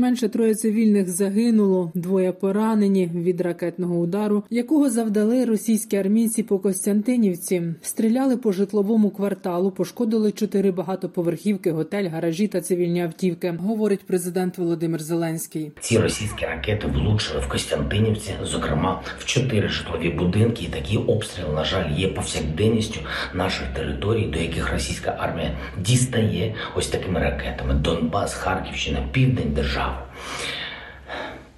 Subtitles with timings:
[0.00, 7.62] Щонайменше троє цивільних загинуло, двоє поранені від ракетного удару, якого завдали російські армійці по Костянтинівці.
[7.82, 13.54] Стріляли по житловому кварталу, пошкодили чотири багатоповерхівки, готель, гаражі та цивільні автівки.
[13.60, 15.72] Говорить президент Володимир Зеленський.
[15.80, 20.64] Ці російські ракети влучили в Костянтинівці, зокрема в чотири житлові будинки.
[20.64, 23.00] І такий обстріл, на жаль, є повсякденністю
[23.34, 29.89] наших територій, до яких російська армія дістає ось такими ракетами: Донбас, Харківщина, Південь держави.
[29.90, 30.69] え?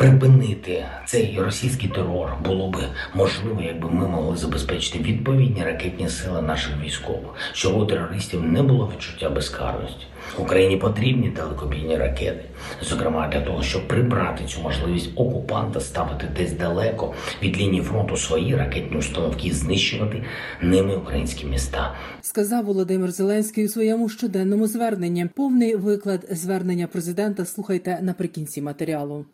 [0.03, 2.81] Припинити цей російський терор було би
[3.15, 8.93] можливо, якби ми могли забезпечити відповідні ракетні сили наших військових, щоб у терористів не було
[8.95, 10.07] відчуття безкарності.
[10.39, 12.45] Україні потрібні далекобійні ракети,
[12.83, 18.57] зокрема для того, щоб прибрати цю можливість окупанта ставити десь далеко від лінії фронту свої
[18.57, 20.23] ракетні установки і знищувати
[20.63, 21.95] ними українські міста.
[22.21, 25.27] Сказав Володимир Зеленський у своєму щоденному зверненні.
[25.35, 29.27] Повний виклад звернення президента слухайте наприкінці матеріалу.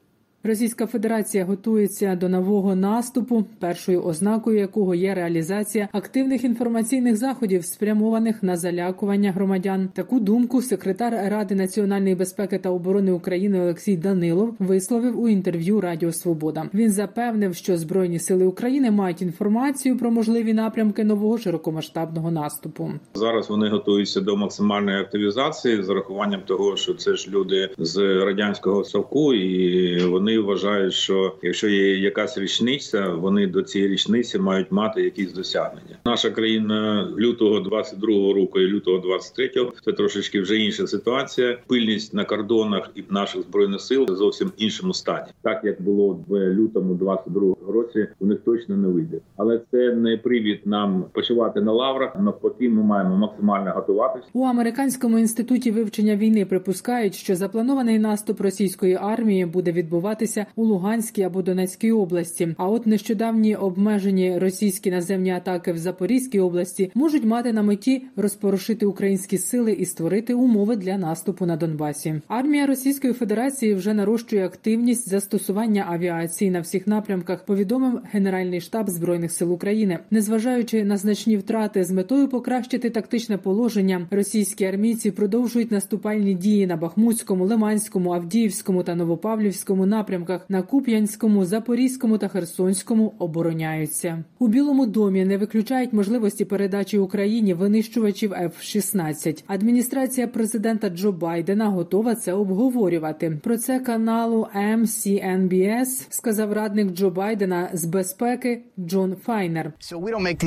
[0.44, 8.42] Російська Федерація готується до нового наступу, першою ознакою якого є реалізація активних інформаційних заходів, спрямованих
[8.42, 9.88] на залякування громадян.
[9.94, 16.12] Таку думку секретар Ради національної безпеки та оборони України Олексій Данилов висловив у інтерв'ю Радіо
[16.12, 16.70] Свобода.
[16.74, 22.90] Він запевнив, що збройні сили України мають інформацію про можливі напрямки нового широкомасштабного наступу.
[23.14, 28.84] Зараз вони готуються до максимальної активізації з урахуванням того, що це ж люди з радянського
[28.84, 35.02] совку, і вони вважають, що якщо є якась річниця, вони до цієї річниці мають мати
[35.02, 35.96] якісь досягнення.
[36.06, 41.58] Наша країна лютого 22-го року і лютого 23-го– це трошечки вже інша ситуація.
[41.66, 46.94] Пильність на кордонах і наших збройних сил зовсім іншому стані, так як було в лютому
[46.94, 49.18] 22-го році, у них точно не вийде.
[49.36, 52.16] Але це не привід нам почувати на лаврах.
[52.20, 54.26] Навпаки, ми маємо максимально готуватися.
[54.32, 60.17] У американському інституті вивчення війни припускають, що запланований наступ російської армії буде відбуватися
[60.56, 62.54] у Луганській або Донецькій області.
[62.58, 68.86] А от нещодавні обмежені російські наземні атаки в Запорізькій області можуть мати на меті розпорошити
[68.86, 72.20] українські сили і створити умови для наступу на Донбасі.
[72.28, 77.44] Армія Російської Федерації вже нарощує активність застосування авіації на всіх напрямках.
[77.44, 84.06] Повідомив Генеральний штаб збройних сил України, незважаючи на значні втрати з метою покращити тактичне положення.
[84.10, 90.07] Російські армійці продовжують наступальні дії на Бахмутському, Лиманському, Авдіївському та Новопавлівському напрямках
[90.48, 94.24] на Куп'янському, Запорізькому та Херсонському обороняються.
[94.38, 99.44] У Білому домі не виключають можливості передачі Україні винищувачів F-16.
[99.46, 103.38] Адміністрація президента Джо Байдена готова це обговорювати.
[103.42, 109.72] Про це каналу MCNBS сказав радник Джо Байдена з безпеки Джон Файнер.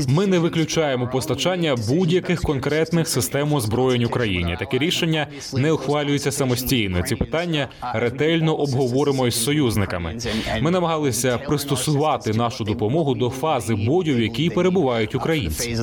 [0.08, 4.56] Ми не виключаємо постачання будь-яких конкретних систем озброєнь Україні.
[4.60, 7.02] Таке рішення не ухвалюється самостійно.
[7.02, 10.18] Ці питання ретельно обговоримо із союзниками.
[10.62, 15.78] Ми намагалися пристосувати нашу допомогу до фази бою, в якій перебувають українці.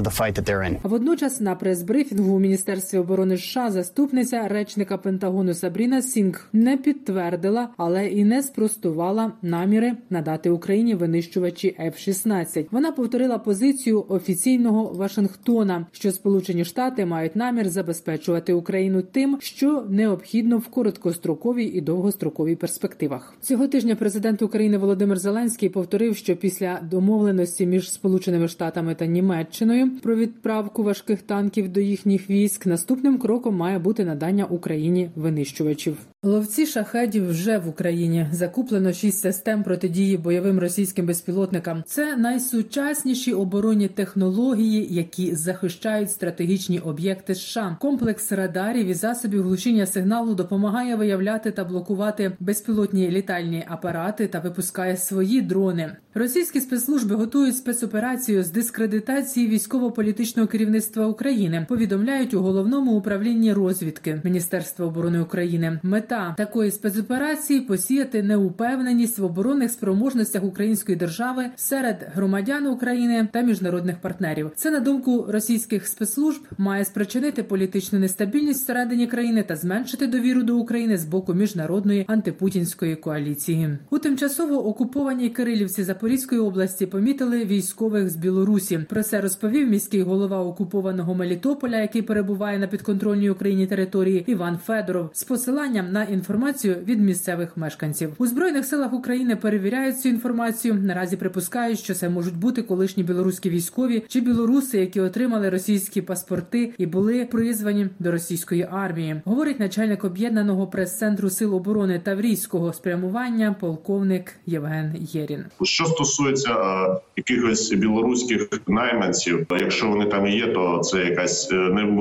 [0.83, 8.07] Водночас на прес-брифінгу у міністерстві оборони США заступниця речника Пентагону Сабріна Сінг не підтвердила, але
[8.07, 12.67] і не спростувала наміри надати Україні винищувачі F-16.
[12.71, 20.59] Вона повторила позицію офіційного Вашингтона, що Сполучені Штати мають намір забезпечувати Україну тим, що необхідно
[20.59, 23.35] в короткостроковій і довгостроковій перспективах.
[23.67, 30.17] Тижня президент України Володимир Зеленський повторив, що після домовленості між Сполученими Штатами та Німеччиною про
[30.17, 35.97] відправку важких танків до їхніх військ наступним кроком має бути надання Україні винищувачів.
[36.23, 41.83] Ловці шахедів вже в Україні закуплено шість систем протидії бойовим російським безпілотникам.
[41.87, 47.35] Це найсучасніші оборонні технології, які захищають стратегічні об'єкти.
[47.35, 47.77] США.
[47.81, 54.97] комплекс радарів і засобів глушіння сигналу допомагає виявляти та блокувати безпілотні літальні апарати та випускає
[54.97, 55.97] свої дрони.
[56.15, 61.67] Російські спецслужби готують спецоперацію з дискредитації військово-політичного керівництва України.
[61.69, 65.81] Повідомляють у головному управлінні розвідки Міністерства оборони України.
[66.11, 74.01] Мета такої спецоперації посіяти неупевненість в оборонних спроможностях української держави серед громадян України та міжнародних
[74.01, 74.51] партнерів.
[74.57, 80.57] Це на думку російських спецслужб має спричинити політичну нестабільність всередині країни та зменшити довіру до
[80.57, 83.79] України з боку міжнародної антипутінської коаліції.
[83.91, 88.79] У тимчасово окупованій Кирилівці Запорізької області помітили військових з Білорусі.
[88.89, 95.11] Про це розповів міський голова окупованого Мелітополя, який перебуває на підконтрольній Україні території Іван Федоров,
[95.13, 98.13] з посиланням на інформацію від місцевих мешканців.
[98.19, 100.75] У збройних силах України перевіряють цю інформацію.
[100.75, 106.73] Наразі припускають, що це можуть бути колишні білоруські військові чи білоруси, які отримали російські паспорти
[106.79, 109.21] і були призвані до російської армії.
[109.25, 115.45] Говорить начальник об'єднаного прес-центру сил оборони Таврійського спрямування, полковник Євген Єрін.
[115.63, 121.55] Що стосується е, якихось білоруських найманців, якщо вони там є, то це якась е,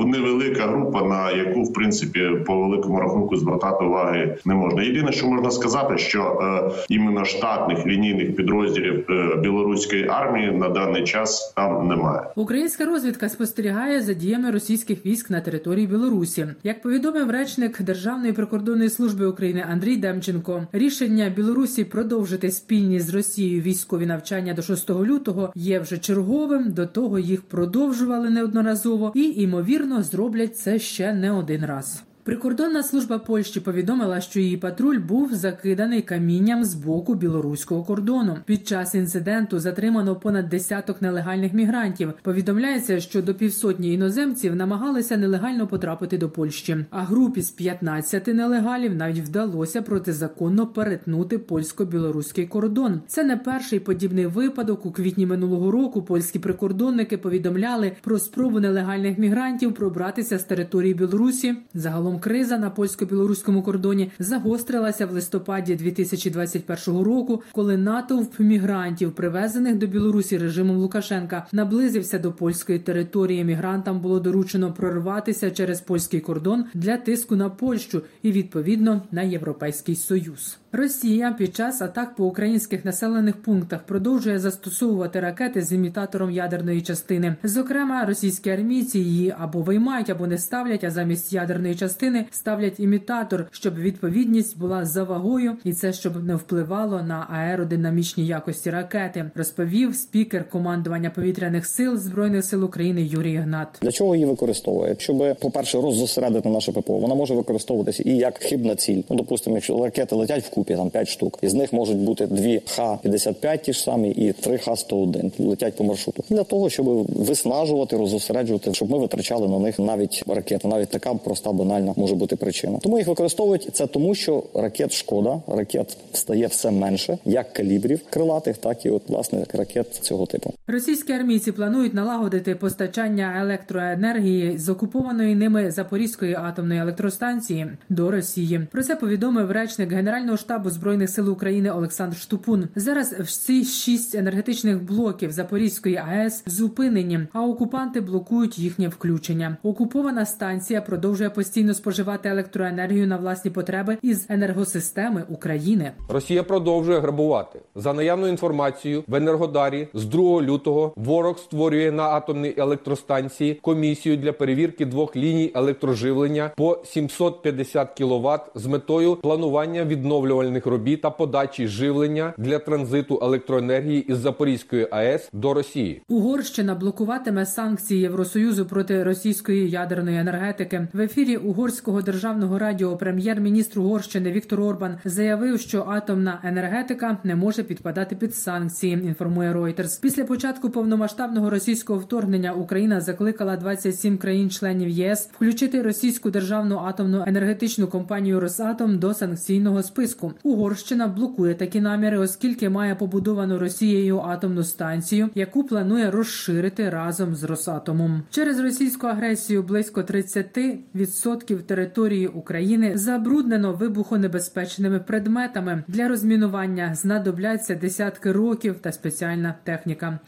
[0.05, 4.83] невелика група, на яку в принципі по великому рахунку звертати уваги не можна.
[4.83, 11.03] Єдине, що можна сказати, що е, іменно штатних лінійних підрозділів е, білоруської армії на даний
[11.03, 12.21] час там немає.
[12.35, 16.47] Українська розвідка спостерігає за діями російських військ на території Білорусі.
[16.63, 23.61] Як повідомив речник Державної прикордонної служби України Андрій Демченко, рішення Білорусі продовжити спільні з Росією
[23.61, 26.71] військові навчання до 6 лютого є вже черговим.
[26.71, 32.03] До того їх продовжували неодноразово і ймовірно зроблять це ще не один раз.
[32.27, 38.37] Прикордонна служба Польщі повідомила, що її патруль був закиданий камінням з боку білоруського кордону.
[38.45, 42.13] Під час інциденту затримано понад десяток нелегальних мігрантів.
[42.21, 46.85] Повідомляється, що до півсотні іноземців намагалися нелегально потрапити до Польщі.
[46.89, 53.01] А групі з 15 нелегалів навіть вдалося протизаконно перетнути польсько-білоруський кордон.
[53.07, 54.85] Це не перший подібний випадок.
[54.85, 61.55] У квітні минулого року польські прикордонники повідомляли про спробу нелегальних мігрантів пробратися з території Білорусі.
[61.73, 69.87] Загалом криза на польсько-білоруському кордоні загострилася в листопаді 2021 року, коли натовп мігрантів, привезених до
[69.87, 73.43] Білорусі режимом Лукашенка, наблизився до польської території.
[73.43, 79.95] Мігрантам було доручено прорватися через польський кордон для тиску на Польщу і відповідно на Європейський
[79.95, 80.57] Союз.
[80.71, 87.35] Росія під час атак по українських населених пунктах продовжує застосовувати ракети з імітатором ядерної частини.
[87.43, 93.47] Зокрема, російські армійці її або виймають, або не ставлять, а замість ядерної частини ставлять імітатор,
[93.51, 99.31] щоб відповідність була за вагою, і це щоб не впливало на аеродинамічні якості ракети.
[99.35, 103.67] Розповів спікер командування повітряних сил збройних сил України Юрій Гнат.
[103.81, 104.95] Для чого її використовує?
[104.99, 106.97] Щоб, по-перше, роззосередити наше ППО.
[106.97, 109.01] Вона може використовуватися і як хибна ціль.
[109.09, 113.61] Ну, допустимо, якщо ракети летять вкупі, там 5 штук, із них можуть бути дві Х-55
[113.61, 116.23] ті ж самі і три Х-101 летять по маршруту.
[116.29, 120.67] Для того, щоб виснажувати, роззосереджувати, щоб ми витрачали на них навіть ракети.
[120.67, 122.79] Навіть така проста банальна може бути причина.
[122.81, 128.57] Тому їх використовують це тому, що ракет шкода, ракет стає все менше, як калібрів крилатих,
[128.57, 130.53] так і от власне ракет цього типу.
[130.67, 138.67] Російські армійці планують налагодити постачання електроенергії з окупованої ними Запорізької атомної електростанції до Росії.
[138.71, 142.67] Про це повідомив речник Генерального штабу збройних сил України Олександр Штупун.
[142.75, 149.57] Зараз всі шість енергетичних блоків Запорізької АЕС зупинені, а окупанти блокують їхнє включення.
[149.63, 155.91] Окупована станція продовжує постійно споживати електроенергію на власні потреби із енергосистеми України.
[156.09, 160.93] Росія продовжує грабувати за наявною інформацією в Енергодарі з 2 лютого.
[160.95, 168.65] Ворог створює на атомній електростанції комісію для перевірки двох ліній електроживлення по 750 кВт з
[168.65, 176.01] метою планування відновлювальних робіт та подачі живлення для транзиту електроенергії із Запорізької АЕС до Росії.
[176.09, 180.87] Угорщина блокуватиме санкції Євросоюзу проти російської ядерної енергетики.
[180.93, 187.63] В ефірі угорського державного радіо прем'єр-міністр Угорщини Віктор Орбан заявив, що атомна енергетика не може
[187.63, 188.93] підпадати під санкції.
[188.93, 190.01] Інформує Reuters.
[190.01, 197.87] Після початку повномасштабного російського вторгнення Україна закликала 27 країн-членів ЄС включити російську державну атомну енергетичну
[197.87, 200.33] компанію Росатом до санкційного списку.
[200.43, 207.43] Угорщина блокує такі наміри, оскільки має побудовану Росією атомну станцію, яку планує розширити разом з
[207.43, 208.23] Росатомом.
[208.29, 215.83] Через російську агресію близько 30% території України забруднено вибухонебезпечними предметами.
[215.87, 220.19] Для розмінування знадобляться десятки років та спеціальна техніка.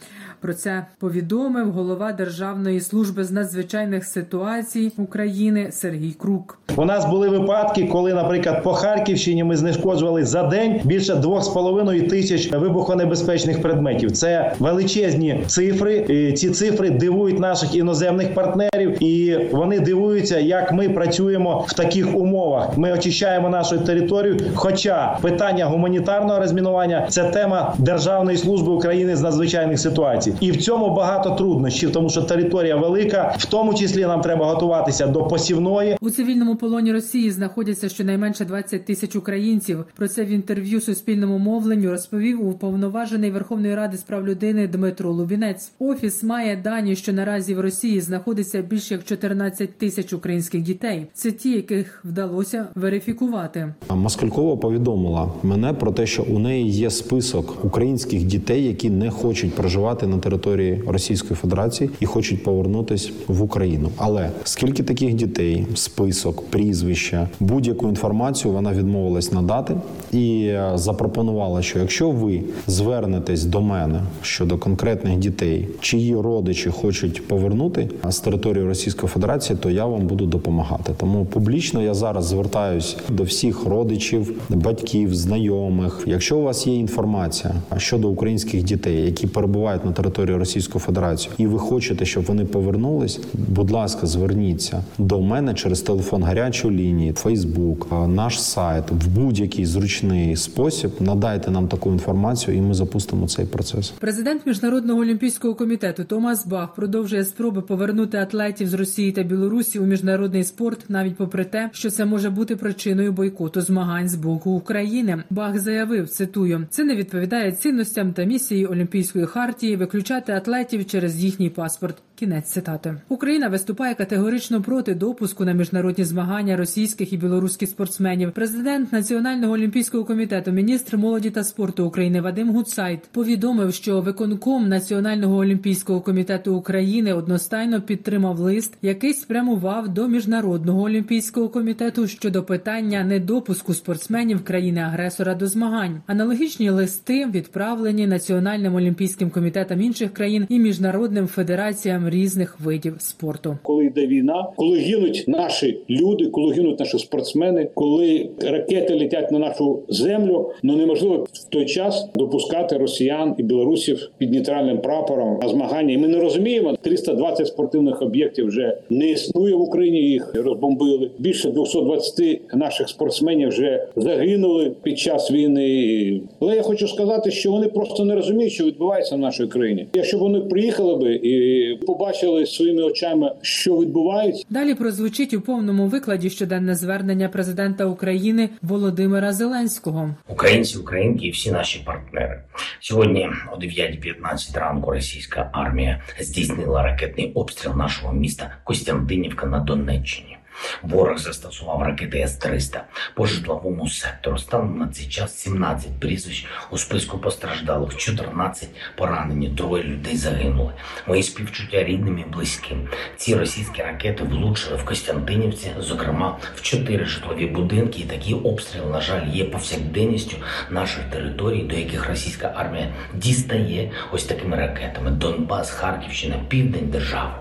[0.41, 6.59] Про це повідомив голова Державної служби з надзвичайних ситуацій України Сергій Крук.
[6.75, 12.51] У нас були випадки, коли, наприклад, по Харківщині ми знешкоджували за день більше 2,5 тисяч
[12.51, 14.12] вибухонебезпечних предметів.
[14.12, 16.05] Це величезні цифри.
[16.33, 21.19] Ці цифри дивують наших іноземних партнерів, і вони дивуються, як ми працюємо.
[21.20, 22.78] Працюємо в таких умовах.
[22.78, 24.38] Ми очищаємо нашу територію.
[24.56, 30.96] Хоча питання гуманітарного розмінування це тема Державної служби України з надзвичайних ситуацій, і в цьому
[30.96, 35.98] багато труднощів, тому що територія велика, в тому числі нам треба готуватися до посівної.
[36.02, 39.86] У цивільному полоні Росії знаходяться щонайменше 20 тисяч українців.
[39.96, 45.72] Про це в інтерв'ю Суспільному мовленню розповів уповноважений Верховної Ради з прав людини Дмитро Лубінець.
[45.80, 51.09] Офіс має дані, що наразі в Росії знаходиться більше як 14 тисяч українських дітей.
[51.13, 53.74] Це ті, яких вдалося верифікувати.
[53.96, 59.56] Москалькова повідомила мене про те, що у неї є список українських дітей, які не хочуть
[59.56, 63.89] проживати на території Російської Федерації і хочуть повернутись в Україну.
[63.98, 69.75] Але скільки таких дітей, список, прізвища, будь-яку інформацію вона відмовилась надати
[70.12, 77.28] і е, запропонувала, що якщо ви звернетесь до мене щодо конкретних дітей, чиї родичі хочуть
[77.28, 80.94] повернути з території Російської Федерації, то я вам буду допомагати.
[81.00, 86.03] Тому публічно я зараз звертаюсь до всіх родичів, батьків, знайомих.
[86.06, 91.48] Якщо у вас є інформація щодо українських дітей, які перебувають на території Російської Федерації, і
[91.48, 97.88] ви хочете, щоб вони повернулись, будь ласка, зверніться до мене через телефон гарячої лінії, Фейсбук,
[98.08, 100.91] наш сайт в будь-який зручний спосіб.
[101.00, 103.94] Надайте нам таку інформацію, і ми запустимо цей процес.
[104.00, 109.86] Президент міжнародного олімпійського комітету Томас Бах продовжує спроби повернути атлетів з Росії та Білорусі у
[109.86, 115.24] міжнародний спорт, навіть попри те, що це може бути причиною бойкоту змагань з боку України.
[115.29, 121.50] Бах заявив: цитую: це не відповідає цінностям та місії Олімпійської хартії виключати атлетів через їхній
[121.50, 121.96] паспорт.
[122.20, 122.96] Кінець цитати.
[123.10, 128.32] Україна виступає категорично проти допуску на міжнародні змагання російських і білоруських спортсменів.
[128.32, 135.38] Президент Національного олімпійського комітету, міністр молоді та спорту України Вадим Гуцайт повідомив, що виконком Національного
[135.38, 143.74] олімпійського комітету України одностайно підтримав лист, який спрямував до міжнародного олімпійського комітету щодо питання недопуску
[143.74, 146.02] спортсменів країни-агресора до змагань.
[146.08, 153.58] Аналогічні листи відправлені Національним олімпійським комітетам інших країн і міжнародним федераціям різних видів спорту.
[153.63, 159.39] Коли йде війна, коли гинуть наші люди, коли гинуть наші спортсмени, коли ракети летять на
[159.39, 165.50] нашу землю, ну неможливо в той час допускати росіян і білорусів під нейтральним прапором на
[165.50, 165.94] змагання.
[165.94, 170.01] І ми не розуміємо, 320 спортивних об'єктів вже не існує в Україні.
[170.01, 171.12] Їх розбомбили.
[171.20, 176.22] Більше 220 наших спортсменів вже загинули під час війни.
[176.39, 179.88] Але я хочу сказати, що вони просто не розуміють, що відбувається в нашій країні.
[179.94, 184.46] Якщо вони приїхали би і побачили своїми очами, що відбувається.
[184.50, 190.15] Далі прозвучить у повному викладі щоденне звернення президента України Володимира Зеленського.
[190.29, 192.44] Українці, українки і всі наші партнери.
[192.79, 200.38] Сьогодні о 9.15 ранку російська армія здійснила ракетний обстріл нашого міста Костянтинівка на Донеччині.
[200.82, 202.80] Ворог застосував ракети С-300
[203.16, 204.38] по житловому сектору.
[204.38, 210.74] Станом на цей час 17 прізвищ у списку постраждалих, 14 поранені, троє людей загинули.
[211.08, 212.88] Мої співчуття рідним і близьким.
[213.18, 218.00] Ці російські ракети влучили в Костянтинівці, зокрема в чотири житлові будинки.
[218.00, 220.38] І такий обстріл, на жаль, є повсякденністю
[220.70, 227.34] наших територій, до яких російська армія дістає ось такими ракетами: Донбас, Харківщина, південь держави.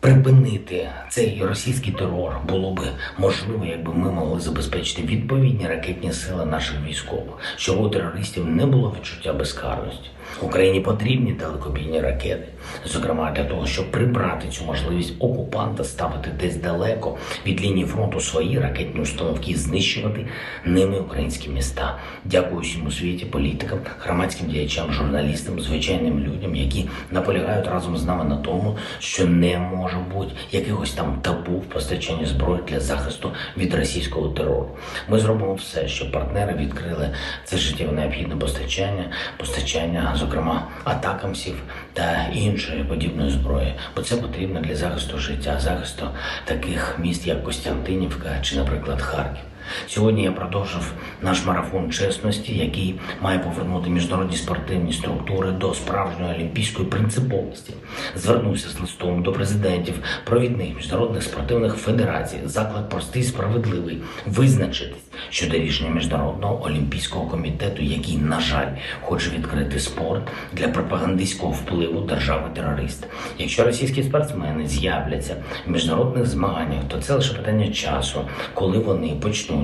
[0.00, 2.82] Припинити цей російський терор було би
[3.18, 8.94] можливо, якби ми могли забезпечити відповідні ракетні сили наших військових, щоб у терористів не було
[8.98, 10.10] відчуття безкарності.
[10.42, 12.48] Україні потрібні далекобійні ракети,
[12.86, 17.16] зокрема для того, щоб прибрати цю можливість окупанта ставити десь далеко
[17.46, 20.26] від лінії фронту свої ракетні установки знищувати
[20.64, 21.98] ними українські міста.
[22.24, 28.24] Дякую всім у світі, політикам, громадським діячам, журналістам, звичайним людям, які наполягають разом з нами
[28.24, 33.74] на тому, що не може бути якихось там табу в постачанні зброї для захисту від
[33.74, 34.68] російського терору.
[35.08, 42.84] Ми зробимо все, щоб партнери відкрили це життєво необхідне постачання, постачання зокрема атакамсів та іншої
[42.84, 46.08] подібної зброї, бо це потрібно для захисту життя, захисту
[46.44, 49.47] таких міст, як Костянтинівка чи, наприклад, Харків.
[49.86, 56.88] Сьогодні я продовжив наш марафон чесності, який має повернути міжнародні спортивні структури до справжньої олімпійської
[56.88, 57.72] принциповості.
[58.16, 59.94] Звернувся з листом до президентів
[60.24, 62.38] провідних міжнародних спортивних федерацій.
[62.44, 68.68] Заклад простий, справедливий визначитись щодо рішення міжнародного олімпійського комітету, який, на жаль,
[69.02, 70.22] хоче відкрити спорт
[70.52, 73.06] для пропагандистського впливу держави-терориста.
[73.38, 78.20] Якщо російські спортсмени з'являться в міжнародних змаганнях, то це лише питання часу,
[78.54, 79.57] коли вони почнуть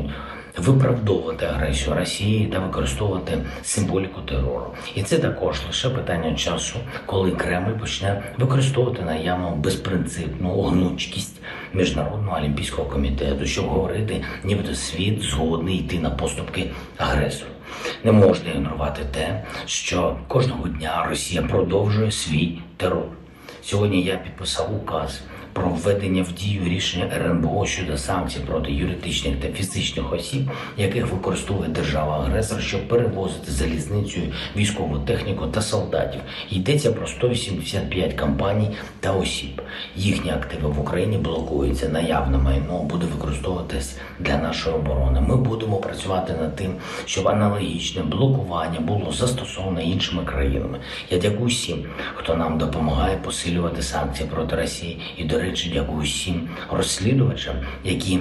[0.58, 4.66] виправдовувати агресію Росії та використовувати символіку терору.
[4.94, 11.40] І це також лише питання часу, коли Кремль почне використовувати наявну безпринципну гнучкість
[11.72, 17.50] міжнародного олімпійського комітету, щоб говорити, нібито світ згодний йти на поступки агресору.
[18.04, 23.06] Не можна ігнорувати те, що кожного дня Росія продовжує свій терор.
[23.62, 25.20] Сьогодні я підписав указ
[25.54, 31.68] про введення в дію рішення РНБО щодо санкцій проти юридичних та фізичних осіб, яких використовує
[31.68, 36.20] держава-агресор, щоб перевозити залізницею військову техніку та солдатів.
[36.50, 38.70] Йдеться про 185 компаній
[39.00, 39.62] та осіб.
[39.96, 41.88] Їхні активи в Україні блокуються.
[41.88, 45.20] Наявне майно буде використовуватись для нашої оборони.
[45.20, 50.78] Ми будемо працювати над тим, щоб аналогічне блокування було застосовано іншими країнами.
[51.11, 51.84] Я дякую всім,
[52.14, 58.20] хто нам допомагає посилювати санкції проти Росії і до речі, дякую всім розслідувачам, які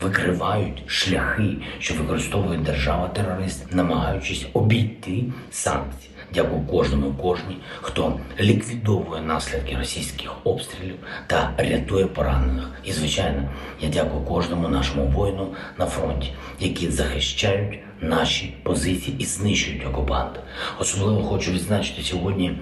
[0.00, 6.10] викривають шляхи, що використовує держава-терорист, намагаючись обійти санкції.
[6.34, 10.94] Дякую кожному, кожній, хто ліквідовує наслідки російських обстрілів
[11.26, 12.70] та рятує поранених.
[12.84, 13.42] І звичайно,
[13.80, 15.48] я дякую кожному нашому воїну
[15.78, 20.40] на фронті, які захищають наші позиції і знищують окупанта.
[20.78, 22.58] Особливо хочу відзначити сьогодні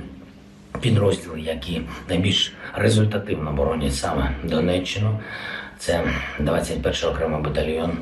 [0.80, 5.20] підрозділи, які найбільш результативно боронять саме Донеччину.
[5.78, 6.04] Це
[6.38, 7.98] 21 окремий батальйон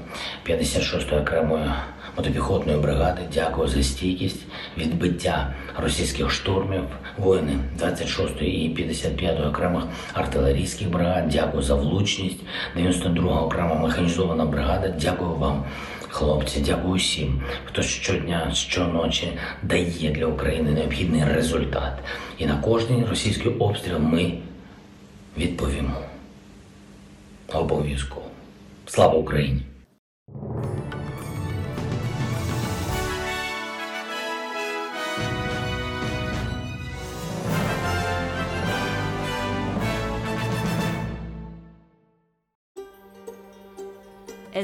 [0.46, 1.70] 56-ї окремої
[2.16, 3.20] мотопіхотної бригади.
[3.34, 4.46] Дякую за стійкість,
[4.78, 6.82] відбиття російських штурмів,
[7.18, 11.28] воїни 26-ї і 55-ї окремих артилерійських бригад.
[11.28, 12.40] Дякую за влучність.
[12.76, 14.88] 92-га окрема механізована бригада.
[14.88, 15.64] Дякую вам.
[16.14, 21.92] Хлопці, дякую всім, хто щодня, щоночі дає для України необхідний результат.
[22.38, 24.38] І на кожний російський обстріл ми
[25.38, 25.96] відповімо.
[27.52, 28.26] Обов'язково.
[28.86, 29.62] Слава Україні!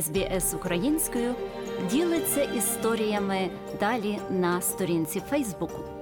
[0.00, 1.34] СБС українською
[1.90, 5.99] ділиться історіями далі на сторінці Фейсбуку.